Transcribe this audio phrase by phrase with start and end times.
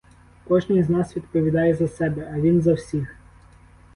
[0.47, 3.15] Кожний з нас відповідає за себе, а він за всіх.